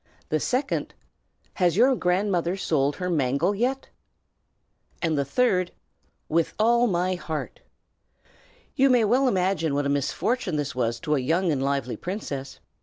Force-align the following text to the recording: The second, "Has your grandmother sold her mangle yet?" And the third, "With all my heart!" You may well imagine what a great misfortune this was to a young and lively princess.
The 0.29 0.39
second, 0.39 0.95
"Has 1.53 1.77
your 1.77 1.95
grandmother 1.95 2.57
sold 2.57 2.95
her 2.95 3.07
mangle 3.07 3.53
yet?" 3.53 3.89
And 4.99 5.15
the 5.15 5.23
third, 5.23 5.73
"With 6.27 6.55
all 6.57 6.87
my 6.87 7.13
heart!" 7.13 7.59
You 8.75 8.89
may 8.89 9.03
well 9.05 9.27
imagine 9.27 9.75
what 9.75 9.85
a 9.85 9.89
great 9.89 9.93
misfortune 9.97 10.55
this 10.55 10.73
was 10.73 10.99
to 11.01 11.13
a 11.15 11.19
young 11.19 11.51
and 11.51 11.61
lively 11.61 11.97
princess. 11.97 12.59